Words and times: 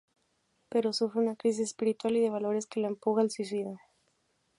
Pero 0.69 0.93
sufre 0.93 1.19
una 1.21 1.35
crisis 1.35 1.61
espiritual 1.65 2.17
y 2.17 2.21
de 2.21 2.31
valores 2.31 2.65
que 2.65 2.79
le 2.79 2.87
empuja 2.87 3.21
al 3.21 3.29
suicidio. 3.29 3.77